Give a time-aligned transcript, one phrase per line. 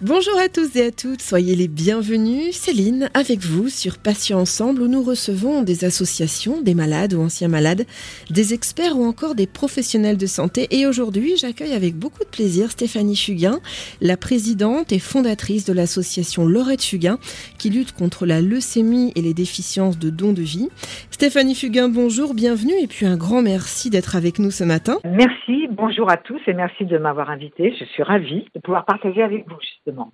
[0.00, 2.54] Bonjour à tous et à toutes, soyez les bienvenus.
[2.54, 7.48] Céline avec vous sur Patients Ensemble où nous recevons des associations, des malades ou anciens
[7.48, 7.82] malades,
[8.30, 10.68] des experts ou encore des professionnels de santé.
[10.70, 13.58] Et aujourd'hui, j'accueille avec beaucoup de plaisir Stéphanie Fugain,
[14.00, 17.18] la présidente et fondatrice de l'association Laurette Fugain
[17.58, 20.68] qui lutte contre la leucémie et les déficiences de dons de vie.
[21.10, 24.98] Stéphanie Fugain, bonjour, bienvenue et puis un grand merci d'être avec nous ce matin.
[25.04, 27.74] Merci, bonjour à tous et merci de m'avoir invité.
[27.80, 29.58] Je suis ravie de pouvoir partager avec vous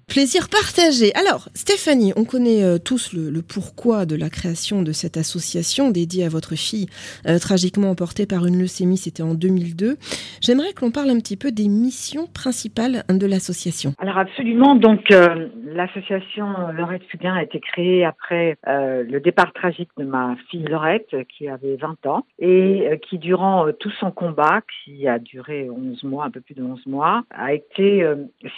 [0.09, 1.12] Plaisir partagé.
[1.14, 6.24] Alors, Stéphanie, on connaît euh, tous le, pourquoi de la création de cette association dédiée
[6.24, 6.87] à votre fille
[7.27, 9.96] euh, tragiquement emportée par une leucémie, c'était en 2002.
[10.41, 13.95] J'aimerais que l'on parle un petit peu des missions principales de l'association.
[13.98, 20.04] Alors absolument, donc euh, l'association Laurette Fugain a été créée après le départ tragique de
[20.04, 25.18] ma fille Laurette, qui avait 20 ans, et qui durant tout son combat, qui a
[25.18, 28.06] duré 11 mois, un peu plus de 11 mois, a été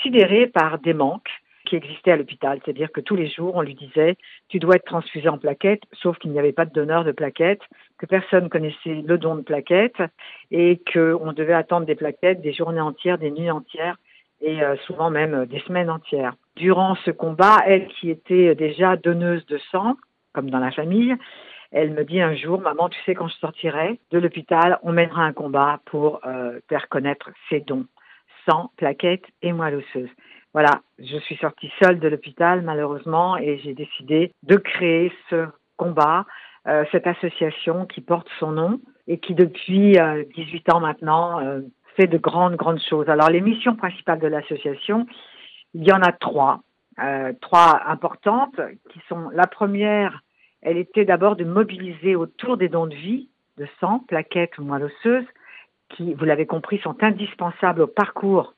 [0.03, 0.95] sidérée par des
[1.67, 2.61] qui existait à l'hôpital.
[2.65, 4.17] C'est-à-dire que tous les jours, on lui disait,
[4.49, 7.63] tu dois être transfusé en plaquettes, sauf qu'il n'y avait pas de donneur de plaquettes,
[7.99, 10.01] que personne connaissait le don de plaquettes
[10.51, 13.97] et qu'on devait attendre des plaquettes des journées entières, des nuits entières
[14.41, 16.35] et euh, souvent même des semaines entières.
[16.57, 19.97] Durant ce combat, elle qui était déjà donneuse de sang,
[20.33, 21.15] comme dans la famille,
[21.73, 25.23] elle me dit un jour, maman, tu sais, quand je sortirai de l'hôpital, on mènera
[25.23, 27.87] un combat pour euh, faire connaître ses dons,
[28.49, 30.11] sang, plaquettes et moelle osseuse.
[30.57, 36.25] Voilà, je suis sortie seule de l'hôpital malheureusement et j'ai décidé de créer ce combat,
[36.67, 41.61] euh, cette association qui porte son nom et qui depuis 18 euh, ans maintenant euh,
[41.97, 43.07] fait de grandes, grandes choses.
[43.11, 45.07] Alors les missions principales de l'association,
[45.75, 46.63] il y en a trois,
[47.43, 48.59] trois importantes
[48.91, 50.23] qui sont la première,
[50.63, 54.85] elle était d'abord de mobiliser autour des dons de vie, de sang, plaquettes ou moelle
[54.85, 55.27] osseuse,
[55.91, 58.55] qui, vous l'avez compris, sont indispensables au parcours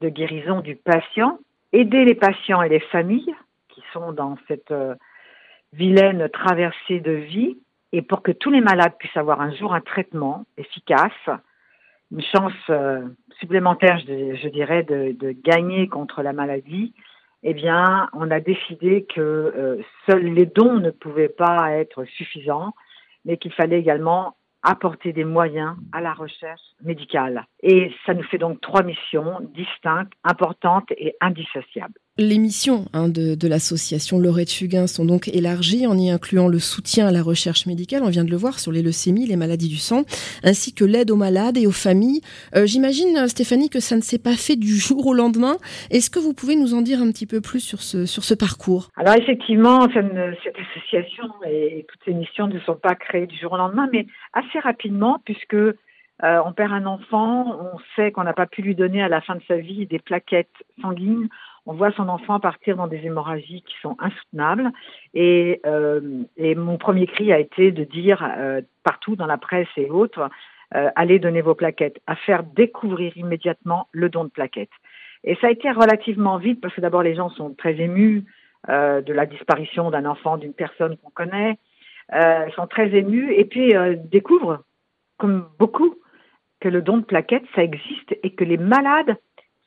[0.00, 1.38] de guérison du patient,
[1.72, 3.34] aider les patients et les familles
[3.68, 4.94] qui sont dans cette euh,
[5.72, 7.56] vilaine traversée de vie,
[7.92, 11.12] et pour que tous les malades puissent avoir un jour un traitement efficace,
[12.12, 13.06] une chance euh,
[13.40, 16.94] supplémentaire, je, dirais, de, gagner contre la maladie,
[17.42, 22.72] eh bien, on a décidé que euh, seuls les dons ne pouvaient pas être suffisants,
[23.24, 24.35] mais qu'il fallait également
[24.66, 27.46] apporter des moyens à la recherche médicale.
[27.62, 31.94] Et ça nous fait donc trois missions distinctes, importantes et indissociables.
[32.18, 37.08] Les missions hein, de, l'association Laurette Fugain sont donc élargies en y incluant le soutien
[37.08, 39.76] à la recherche médicale, on vient de le voir, sur les leucémies, les maladies du
[39.76, 40.04] sang,
[40.42, 42.22] ainsi que l'aide aux malades et aux familles.
[42.54, 45.56] Euh, j'imagine, Stéphanie, que ça ne s'est pas fait du jour au lendemain.
[45.90, 48.32] Est-ce que vous pouvez nous en dire un petit peu plus sur ce, sur ce
[48.32, 48.88] parcours?
[48.96, 53.58] Alors effectivement, cette association et toutes ces missions ne sont pas créées du jour au
[53.58, 55.74] lendemain, mais assez rapidement, puisque euh,
[56.22, 59.34] on perd un enfant, on sait qu'on n'a pas pu lui donner à la fin
[59.34, 60.48] de sa vie des plaquettes
[60.80, 61.28] sanguines
[61.66, 64.70] on voit son enfant partir dans des hémorragies qui sont insoutenables.
[65.14, 69.68] Et, euh, et mon premier cri a été de dire euh, partout dans la presse
[69.76, 70.30] et autres,
[70.74, 74.70] euh, allez donner vos plaquettes, à faire découvrir immédiatement le don de plaquettes.
[75.24, 78.24] Et ça a été relativement vite parce que d'abord les gens sont très émus
[78.68, 81.56] de la disparition d'un enfant, d'une personne qu'on connaît,
[82.12, 83.72] euh, sont très émus et puis
[84.10, 84.64] découvrent,
[85.18, 85.94] comme beaucoup,
[86.60, 89.16] que le don de plaquettes, ça existe et que les malades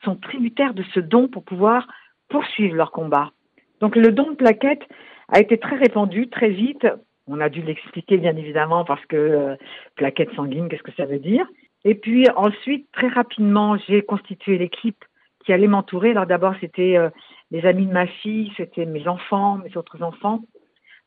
[0.04, 1.88] sont tributaires de ce don pour pouvoir
[2.30, 3.32] poursuivre leur combat.
[3.82, 4.88] Donc le don de plaquettes
[5.30, 6.88] a été très répandu très vite.
[7.28, 9.56] On a dû l'expliquer bien évidemment parce que euh,
[9.96, 11.46] plaquettes sanguines, qu'est-ce que ça veut dire?
[11.86, 15.04] Et puis ensuite, très rapidement, j'ai constitué l'équipe
[15.46, 16.12] qui allait m'entourer.
[16.12, 17.10] Alors d'abord, c'était euh,
[17.52, 20.42] les amis de ma fille, c'était mes enfants, mes autres enfants.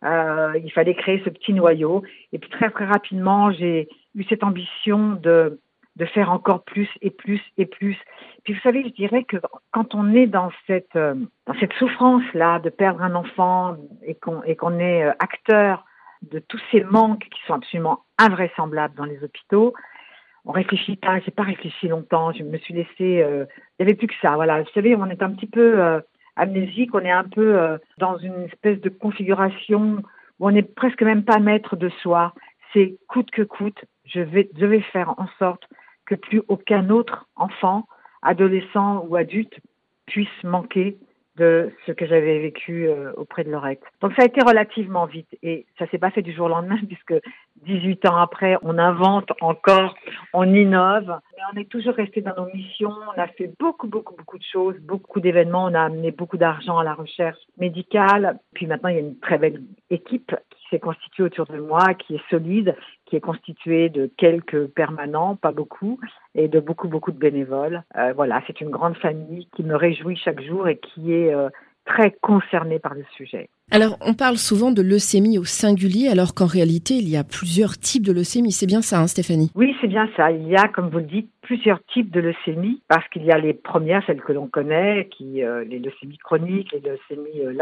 [0.05, 2.03] Euh, il fallait créer ce petit noyau.
[2.33, 5.61] Et puis très très rapidement, j'ai eu cette ambition de
[5.97, 7.99] de faire encore plus et plus et plus.
[8.45, 9.37] Puis vous savez, je dirais que
[9.73, 11.15] quand on est dans cette euh,
[11.47, 15.85] dans cette souffrance là de perdre un enfant et qu'on qu'on est euh, acteur
[16.23, 19.75] de tous ces manques qui sont absolument invraisemblables dans les hôpitaux,
[20.45, 21.21] on réfléchit pas.
[21.21, 22.33] J'ai pas réfléchi longtemps.
[22.33, 23.23] Je me suis laissée.
[23.23, 23.45] Euh,
[23.79, 24.35] il n'y avait plus que ça.
[24.37, 24.63] Voilà.
[24.63, 26.01] Vous savez, on est un petit peu
[26.37, 26.95] amnésique.
[26.95, 30.03] On est un peu dans une espèce de configuration
[30.39, 32.35] où on n'est presque même pas maître de soi.
[32.73, 33.85] C'est coûte que coûte.
[34.05, 35.65] Je vais, je vais faire en sorte
[36.07, 37.87] que plus aucun autre enfant,
[38.23, 39.59] adolescent ou adulte
[40.07, 40.99] puisse manquer
[41.37, 43.83] de ce que j'avais vécu euh, auprès de Lorette.
[44.01, 46.79] Donc ça a été relativement vite et ça s'est pas fait du jour au lendemain
[46.87, 47.15] puisque
[47.65, 49.95] 18 ans après, on invente encore,
[50.35, 51.09] on innove.
[51.09, 52.93] Mais on est toujours resté dans nos missions.
[53.17, 55.65] On a fait beaucoup, beaucoup, beaucoup de choses, beaucoup d'événements.
[55.65, 58.39] On a amené beaucoup d'argent à la recherche médicale.
[58.53, 61.95] Puis maintenant, il y a une très belle équipe qui s'est constituée autour de moi,
[61.95, 62.75] qui est solide,
[63.07, 66.01] qui est constituée de quelques permanents, pas beaucoup,
[66.35, 67.85] et de beaucoup, beaucoup de bénévoles.
[67.97, 71.51] Euh, voilà, c'est une grande famille qui me réjouit chaque jour et qui est euh,
[71.85, 73.49] très concernée par le sujet.
[73.71, 77.79] Alors, on parle souvent de leucémie au singulier, alors qu'en réalité, il y a plusieurs
[77.79, 78.53] types de leucémie.
[78.53, 79.51] C'est bien ça, hein, Stéphanie?
[79.55, 80.31] Oui, c'est bien ça.
[80.31, 83.39] Il y a, comme vous le dites, plusieurs types de leucémie, parce qu'il y a
[83.39, 87.53] les premières, celles que l'on connaît, qui euh, les leucémies chroniques, les leucémies euh,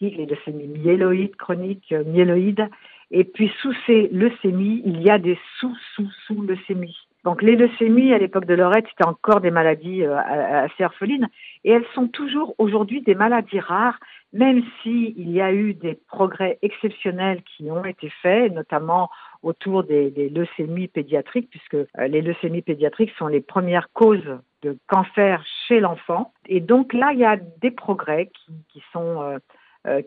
[0.00, 2.68] les leucémies myéloïdes chroniques, euh, myéloïdes.
[3.10, 6.96] Et puis, sous ces leucémies, il y a des sous-sous-sous-leucémies.
[7.24, 11.28] Donc les leucémies à l'époque de Lorette, c'était encore des maladies euh, assez orphelines
[11.62, 13.98] et elles sont toujours aujourd'hui des maladies rares,
[14.32, 19.08] même s'il il y a eu des progrès exceptionnels qui ont été faits, notamment
[19.44, 25.44] autour des, leucémies pédiatriques, puisque euh, les leucémies pédiatriques sont les premières causes de cancer
[25.68, 26.32] chez l'enfant.
[26.46, 28.30] Et donc là, il y a des progrès
[28.72, 29.38] qui, sont,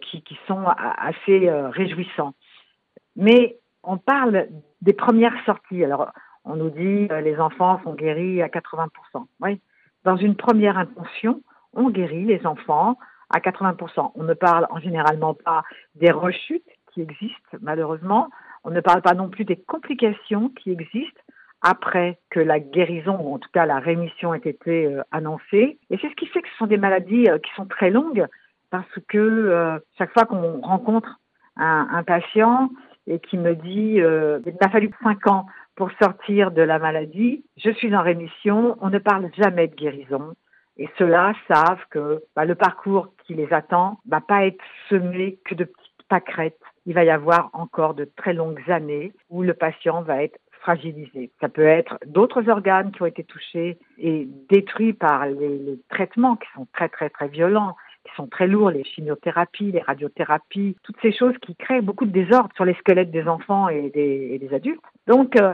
[0.01, 2.33] qui, qui, sont assez réjouissants.
[3.15, 4.47] Mais on parle
[4.81, 5.83] des premières sorties.
[5.83, 6.11] Alors,
[6.43, 8.89] on nous dit euh, les enfants sont guéris à 80%.
[9.41, 9.61] Oui.
[10.03, 11.41] Dans une première intention,
[11.73, 12.97] on guérit les enfants
[13.33, 14.11] à 80%.
[14.15, 15.63] On ne parle en généralement pas
[15.95, 18.29] des rechutes qui existent, malheureusement.
[18.63, 21.21] On ne parle pas non plus des complications qui existent
[21.61, 25.79] après que la guérison, ou en tout cas la rémission ait été euh, annoncée.
[25.89, 28.27] Et c'est ce qui fait que ce sont des maladies euh, qui sont très longues,
[28.71, 31.19] parce que chaque fois qu'on rencontre
[31.55, 32.69] un, un, patient
[33.07, 35.45] et qui me dit, il m'a fallu cinq ans
[35.75, 37.43] pour sortir de la maladie.
[37.57, 38.77] Je suis en rémission.
[38.81, 40.33] On ne parle jamais de guérison.
[40.77, 45.55] Et ceux-là savent que bah, le parcours qui les attend va pas être semé que
[45.55, 46.59] de petites pâquerettes.
[46.85, 51.31] Il va y avoir encore de très longues années où le patient va être fragilisé.
[51.39, 56.35] Ça peut être d'autres organes qui ont été touchés et détruits par les, les, traitements
[56.35, 60.99] qui sont très très très violents, qui sont très lourds, les chimiothérapies, les radiothérapies, toutes
[61.01, 64.81] ces choses qui créent beaucoup de désordre sur les squelettes des enfants et des, adultes.
[65.07, 65.53] Donc euh,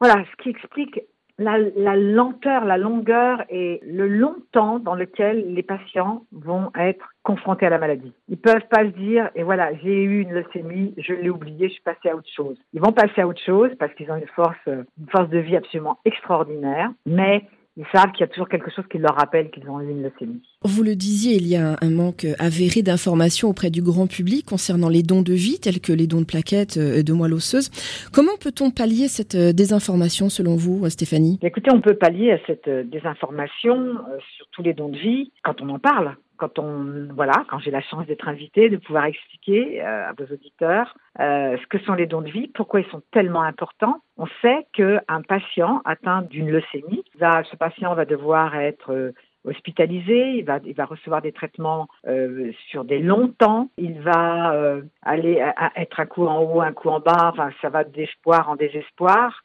[0.00, 1.00] voilà, ce qui explique
[1.38, 7.66] la, lenteur, la longueur et le long temps dans lequel les patients vont être confrontés
[7.66, 8.12] à la maladie.
[8.28, 11.74] Ils peuvent pas se dire, et voilà, j'ai eu une leucémie, je l'ai oublié, je
[11.74, 12.56] suis passé à autre chose.
[12.72, 15.56] Ils vont passer à autre chose parce qu'ils ont une force, une force de vie
[15.56, 17.42] absolument extraordinaire, mais
[17.76, 20.02] ils savent qu'il y a toujours quelque chose qui leur rappelle qu'ils ont eu une
[20.02, 20.42] leucémie.
[20.62, 24.88] Vous le disiez, il y a un manque avéré d'informations auprès du grand public concernant
[24.88, 27.70] les dons de vie, tels que les dons de plaquettes et de moelle osseuse.
[28.12, 31.38] Comment peut-on pallier cette euh, désinformation selon vous, Stéphanie?
[31.42, 35.32] Écoutez, on peut pallier à cette euh, désinformation euh, sur tous les dons de vie
[35.42, 39.04] quand on en parle quand on voilà, quand j'ai la chance d'être invitée, de pouvoir
[39.06, 42.90] expliquer euh, à vos auditeurs euh, ce que sont les dons de vie, pourquoi ils
[42.90, 44.00] sont tellement importants.
[44.16, 49.12] On sait qu'un patient atteint d'une leucémie, ce patient va devoir être euh,
[49.46, 54.52] hospitalisé, il va, il va recevoir des traitements euh, sur des longs temps, il va
[54.54, 55.42] euh, aller
[55.76, 57.32] être un coup en haut, un coup en bas,
[57.62, 59.42] ça va d'espoir en désespoir.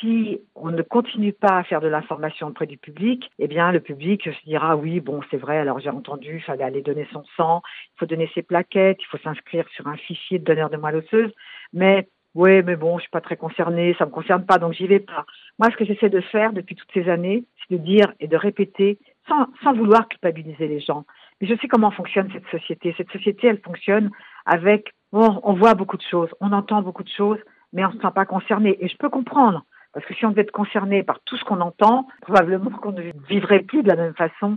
[0.00, 3.80] Si on ne continue pas à faire de l'information auprès du public, eh bien le
[3.80, 7.24] public se dira oui bon c'est vrai alors j'ai entendu il fallait aller donner son
[7.36, 7.62] sang,
[7.94, 10.96] il faut donner ses plaquettes, il faut s'inscrire sur un fichier de donneur de moelle
[10.96, 11.32] osseuse,
[11.72, 14.86] mais oui, mais bon, je suis pas très concernée, ça me concerne pas, donc j'y
[14.86, 15.24] vais pas.
[15.58, 18.36] Moi, ce que j'essaie de faire depuis toutes ces années, c'est de dire et de
[18.36, 21.04] répéter sans, vouloir culpabiliser les gens.
[21.40, 22.94] Mais je sais comment fonctionne cette société.
[22.96, 24.10] Cette société, elle fonctionne
[24.46, 27.38] avec, bon, on voit beaucoup de choses, on entend beaucoup de choses,
[27.72, 28.76] mais on ne se sent pas concerné.
[28.80, 29.64] Et je peux comprendre.
[29.92, 33.10] Parce que si on devait être concerné par tout ce qu'on entend, probablement qu'on ne
[33.28, 34.56] vivrait plus de la même façon.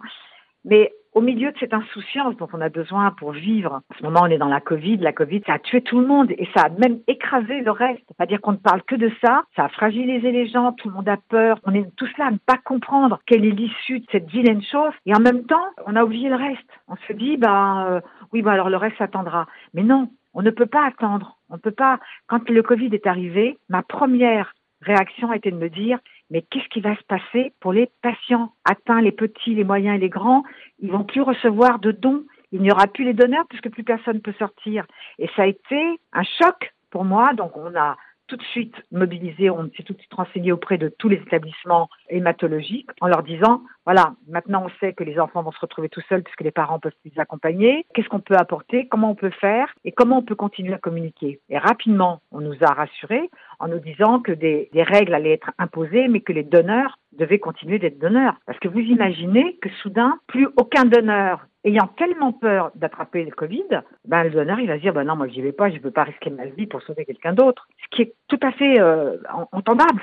[0.65, 4.21] Mais au milieu de cette insouciance dont on a besoin pour vivre, en ce moment
[4.23, 6.63] on est dans la Covid, la Covid ça a tué tout le monde et ça
[6.65, 8.03] a même écrasé le reste.
[8.07, 11.09] C'est-à-dire qu'on ne parle que de ça, ça a fragilisé les gens, tout le monde
[11.09, 14.29] a peur, on est tous là à ne pas comprendre quelle est l'issue de cette
[14.29, 16.69] vilaine chose et en même temps on a oublié le reste.
[16.87, 18.01] On se dit bah euh,
[18.33, 19.47] oui bah alors le reste s'attendra.
[19.73, 21.37] Mais non, on ne peut pas attendre.
[21.49, 21.99] On ne peut pas.
[22.27, 25.99] Quand le Covid est arrivé, ma première réaction a été de me dire
[26.31, 29.99] mais qu'est-ce qui va se passer pour les patients atteints, les petits, les moyens et
[29.99, 30.43] les grands?
[30.79, 32.23] Ils vont plus recevoir de dons.
[32.53, 34.85] Il n'y aura plus les donneurs puisque plus personne ne peut sortir.
[35.19, 37.33] Et ça a été un choc pour moi.
[37.33, 37.97] Donc on a
[38.27, 41.89] tout de suite mobilisé, on s'est tout de suite renseigné auprès de tous les établissements
[42.09, 45.99] hématologiques en leur disant, voilà, maintenant on sait que les enfants vont se retrouver tout
[46.07, 47.85] seuls puisque les parents peuvent plus les accompagner.
[47.93, 48.87] Qu'est-ce qu'on peut apporter?
[48.87, 49.73] Comment on peut faire?
[49.83, 51.41] Et comment on peut continuer à communiquer?
[51.49, 53.29] Et rapidement, on nous a rassurés
[53.61, 57.79] en nous disant que des, règles allaient être imposées, mais que les donneurs devaient continuer
[57.79, 58.35] d'être donneurs.
[58.45, 63.81] Parce que vous imaginez que soudain, plus aucun donneur ayant tellement peur d'attraper le Covid,
[64.05, 65.79] ben, le donneur, il va se dire, ben non, moi, j'y vais pas, je ne
[65.79, 67.67] peux pas risquer ma vie pour sauver quelqu'un d'autre.
[67.83, 69.17] Ce qui est tout à fait euh,
[69.51, 70.01] entendable.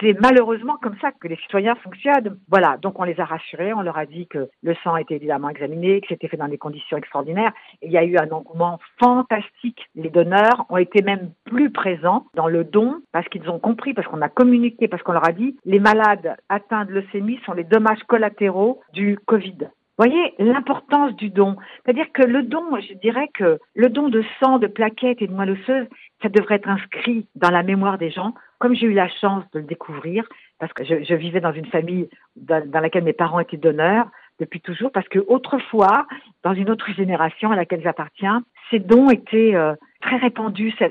[0.00, 2.38] C'est, malheureusement comme ça que les citoyens fonctionnent.
[2.48, 5.48] Voilà, donc on les a rassurés, on leur a dit que le sang était évidemment
[5.48, 7.52] examiné, que c'était fait dans des conditions extraordinaires.
[7.82, 9.88] il y a eu un engouement fantastique.
[9.94, 14.06] Les donneurs ont été même plus présents dans le don parce qu'ils ont compris, parce
[14.08, 17.64] qu'on a communiqué, parce qu'on leur a dit les malades atteints de leucémie sont les
[17.64, 21.56] dommages collatéraux du Covid voyez l'importance du don.
[21.84, 25.32] C'est-à-dire que le don, je dirais que le don de sang, de plaquettes et de
[25.32, 25.86] moelle osseuse,
[26.22, 28.34] ça devrait être inscrit dans la mémoire des gens.
[28.58, 30.24] Comme j'ai eu la chance de le découvrir,
[30.58, 34.08] parce que je, vivais dans une famille dans, laquelle mes parents étaient donneurs
[34.40, 36.06] depuis toujours, parce que autrefois,
[36.44, 39.74] dans une autre génération à laquelle j'appartiens, ces dons étaient euh,
[40.08, 40.88] très répandu, ça,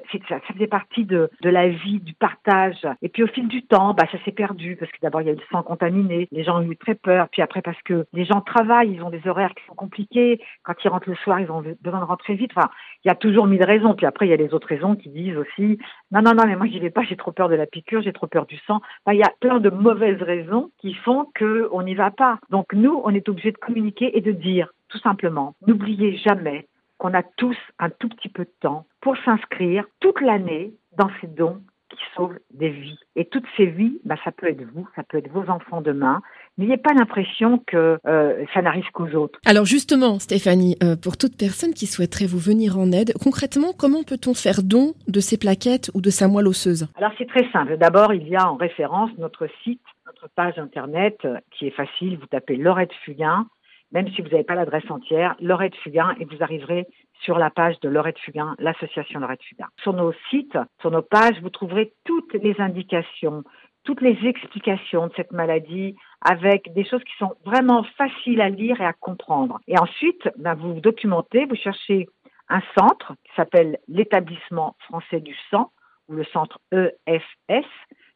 [0.54, 2.88] faisait partie de, la vie, du partage.
[3.02, 5.30] Et puis au fil du temps, bah, ça s'est perdu parce que d'abord il y
[5.30, 8.06] a eu le sang contaminé, les gens ont eu très peur, puis après parce que
[8.14, 11.40] les gens travaillent, ils ont des horaires qui sont compliqués, quand ils rentrent le soir,
[11.40, 12.52] ils ont besoin de rentrer vite.
[12.56, 12.70] Enfin,
[13.04, 15.10] il y a toujours mille raisons, puis après il y a les autres raisons qui
[15.10, 15.80] disent aussi,
[16.12, 18.14] non, non, non, mais moi j'y vais pas, j'ai trop peur de la piqûre, j'ai
[18.14, 18.82] trop peur du sang.
[19.08, 22.38] Il y a plein de mauvaises raisons qui font qu'on n'y va pas.
[22.52, 27.14] Donc nous, on est obligé de communiquer et de dire, tout simplement, n'oubliez jamais qu'on
[27.14, 31.62] a tous un tout petit peu de temps pour s'inscrire toute l'année dans ces dons
[31.90, 33.00] qui sauvent des vies.
[33.16, 36.22] Et toutes ces vies, bah, ça peut être vous, ça peut être vos enfants demain.
[36.58, 39.40] N'ayez pas l'impression que euh, ça n'arrive qu'aux autres.
[39.46, 44.04] Alors justement, Stéphanie, euh, pour toute personne qui souhaiterait vous venir en aide, concrètement, comment
[44.04, 46.88] peut-on faire don de ces plaquettes ou de sa moelle osseuse?
[46.98, 47.78] Alors c'est très simple.
[47.78, 52.18] D'abord, il y a en référence notre site, notre page internet euh, qui est facile.
[52.18, 53.48] Vous tapez Laurette Fugain
[53.92, 56.88] même si vous n'avez pas l'adresse entière, Lorette Fugain, et vous arriverez
[57.22, 59.68] sur la page de Lorette Fugain, l'association Lorette Fugain.
[59.82, 63.44] Sur nos sites, sur nos pages, vous trouverez toutes les indications,
[63.84, 68.82] toutes les explications de cette maladie avec des choses qui sont vraiment faciles à lire
[68.82, 69.60] et à comprendre.
[69.68, 72.08] Et ensuite, ben, vous vous documentez, vous cherchez
[72.50, 75.72] un centre qui s'appelle l'établissement français du sang
[76.10, 77.66] ou le centre EFS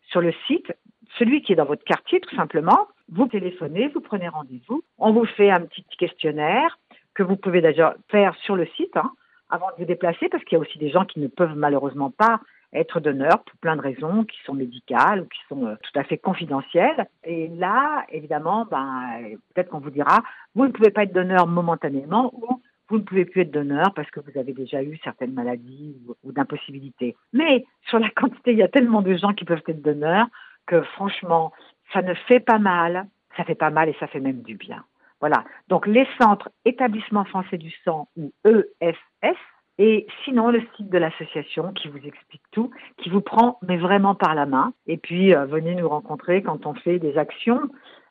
[0.10, 0.72] sur le site,
[1.18, 2.88] celui qui est dans votre quartier tout simplement.
[3.12, 6.80] Vous téléphonez, vous prenez rendez-vous, on vous fait un petit questionnaire
[7.14, 9.12] que vous pouvez déjà faire sur le site hein,
[9.50, 12.10] avant de vous déplacer, parce qu'il y a aussi des gens qui ne peuvent malheureusement
[12.10, 12.40] pas
[12.74, 16.06] être donneurs pour plein de raisons qui sont médicales ou qui sont euh, tout à
[16.06, 17.06] fait confidentielles.
[17.26, 20.24] Et là, évidemment, ben, peut-être qu'on vous dira,
[20.56, 24.10] vous ne pouvez pas être donneur momentanément ou vous ne pouvez plus être donneur parce
[24.10, 27.18] que vous avez déjà eu certaines maladies ou, ou d'impossibilités.
[27.34, 30.28] Mais sur la quantité, il y a tellement de gens qui peuvent être donneurs
[30.66, 31.52] que franchement,
[31.94, 34.84] ça ne fait pas mal, ça fait pas mal et ça fait même du bien.
[35.20, 35.44] Voilà.
[35.68, 39.38] Donc les centres établissements français du sang ou EFS
[39.78, 44.16] et sinon le site de l'association qui vous explique tout, qui vous prend mais vraiment
[44.16, 44.74] par la main.
[44.88, 47.62] Et puis euh, venez nous rencontrer quand on fait des actions.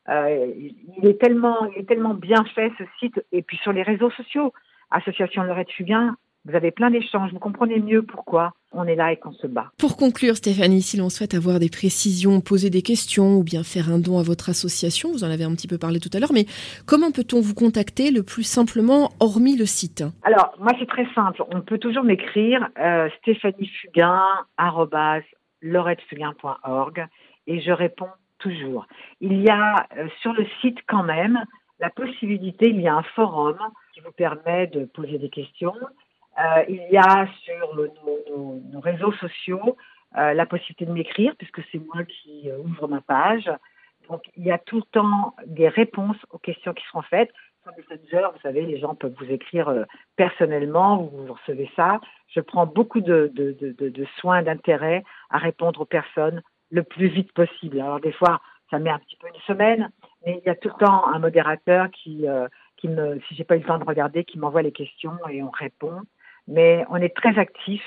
[0.09, 3.83] Euh, il est tellement, il est tellement bien fait ce site et puis sur les
[3.83, 4.53] réseaux sociaux.
[4.89, 9.17] Association Lorette Fugain, vous avez plein d'échanges, vous comprenez mieux pourquoi on est là et
[9.17, 9.71] qu'on se bat.
[9.77, 13.89] Pour conclure, Stéphanie, si l'on souhaite avoir des précisions, poser des questions ou bien faire
[13.89, 16.33] un don à votre association, vous en avez un petit peu parlé tout à l'heure,
[16.33, 16.45] mais
[16.87, 20.03] comment peut-on vous contacter le plus simplement, hormis le site?
[20.23, 21.43] Alors, moi, c'est très simple.
[21.51, 23.09] On peut toujours m'écrire euh,
[27.47, 28.87] et je réponds toujours.
[29.19, 31.39] Il y a euh, sur le site quand même
[31.79, 33.57] la possibilité, il y a un forum
[33.93, 35.73] qui vous permet de poser des questions.
[36.39, 39.77] Euh, il y a sur nos, réseaux sociaux
[40.17, 43.51] euh, la possibilité de m'écrire, puisque c'est moi qui euh, ouvre ma page.
[44.09, 47.31] Donc, il y a tout le temps des réponses aux questions qui seront faites.
[47.63, 49.85] Sur Messenger, vous savez, les gens peuvent vous écrire
[50.15, 52.01] personnellement, vous recevez ça.
[52.27, 57.31] Je prends beaucoup de, de, de, soins, d'intérêt à répondre aux personnes le plus vite
[57.33, 57.79] possible.
[57.79, 59.91] Alors, des fois, ça met un petit peu une semaine,
[60.25, 62.25] mais il y a tout le temps un modérateur qui,
[62.77, 65.43] qui me, si j'ai pas eu le temps de regarder, qui m'envoie les questions et
[65.43, 66.01] on répond
[66.47, 67.83] mais on est très actif.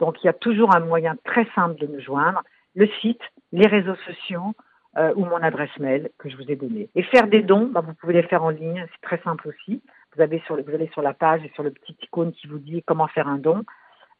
[0.00, 2.42] Donc il y a toujours un moyen très simple de nous joindre,
[2.74, 4.54] le site, les réseaux sociaux
[4.96, 6.88] euh, ou mon adresse mail que je vous ai donnée.
[6.94, 9.82] Et faire des dons, bah, vous pouvez les faire en ligne, c'est très simple aussi.
[10.14, 12.58] Vous, avez sur, vous allez sur la page et sur le petit icône qui vous
[12.58, 13.64] dit comment faire un don.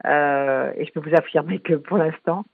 [0.07, 2.45] Euh, et je peux vous affirmer que pour l'instant,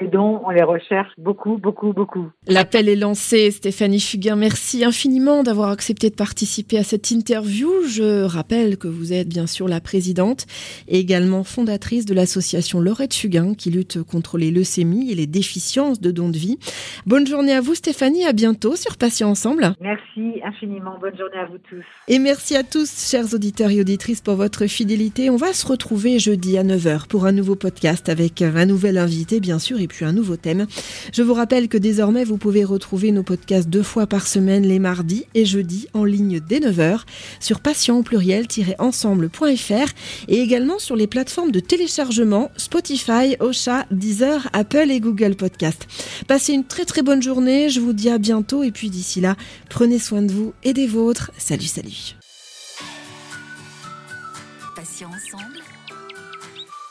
[0.00, 2.30] les dons, on les recherche beaucoup, beaucoup, beaucoup.
[2.46, 3.50] L'appel est lancé.
[3.50, 7.70] Stéphanie Fugain, merci infiniment d'avoir accepté de participer à cette interview.
[7.88, 10.46] Je rappelle que vous êtes bien sûr la présidente
[10.86, 16.00] et également fondatrice de l'association Laurette Fugain qui lutte contre les leucémies et les déficiences
[16.00, 16.58] de dons de vie.
[17.06, 19.74] Bonne journée à vous Stéphanie, à bientôt sur Patients Ensemble.
[19.80, 21.84] Merci infiniment, bonne journée à vous tous.
[22.06, 25.30] Et merci à tous, chers auditeurs et auditrices, pour votre fidélité.
[25.30, 29.40] On va se retrouver jeudi à 9h pour un nouveau podcast avec un nouvel invité,
[29.40, 30.66] bien sûr et puis un nouveau thème.
[31.12, 34.78] Je vous rappelle que désormais vous pouvez retrouver nos podcasts deux fois par semaine les
[34.78, 37.00] mardis et jeudis en ligne dès 9h
[37.40, 39.92] sur patient pluriel-ensemble.fr
[40.28, 45.86] et également sur les plateformes de téléchargement Spotify, Ocha, Deezer, Apple et Google Podcast.
[46.26, 49.36] Passez une très très bonne journée, je vous dis à bientôt et puis d'ici là,
[49.68, 51.30] prenez soin de vous et des vôtres.
[51.38, 52.14] Salut salut.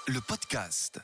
[0.08, 1.02] Le podcast.